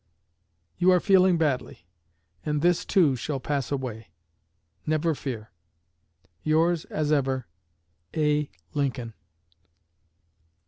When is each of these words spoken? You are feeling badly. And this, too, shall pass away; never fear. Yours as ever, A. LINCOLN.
You 0.79 0.89
are 0.89 0.99
feeling 0.99 1.37
badly. 1.37 1.85
And 2.43 2.63
this, 2.63 2.85
too, 2.85 3.15
shall 3.15 3.39
pass 3.39 3.71
away; 3.71 4.07
never 4.87 5.13
fear. 5.13 5.51
Yours 6.41 6.85
as 6.85 7.11
ever, 7.11 7.45
A. 8.15 8.49
LINCOLN. 8.73 9.13